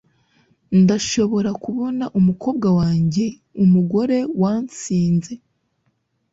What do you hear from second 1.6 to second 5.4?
kubona umukobwa wanjye umugore watsinze